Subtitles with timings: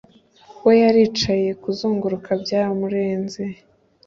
[0.65, 0.73] we.
[0.83, 1.49] yaricaye.
[1.61, 3.41] kuzunguruka byaramurenze